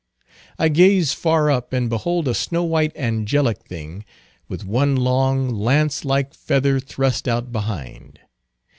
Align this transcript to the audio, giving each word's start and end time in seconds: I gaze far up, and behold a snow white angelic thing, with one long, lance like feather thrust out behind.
I 0.57 0.69
gaze 0.69 1.13
far 1.13 1.51
up, 1.51 1.73
and 1.73 1.87
behold 1.87 2.27
a 2.27 2.33
snow 2.33 2.63
white 2.63 2.91
angelic 2.97 3.59
thing, 3.59 4.03
with 4.47 4.65
one 4.65 4.95
long, 4.95 5.49
lance 5.51 6.03
like 6.03 6.33
feather 6.33 6.79
thrust 6.79 7.27
out 7.27 7.51
behind. 7.51 8.19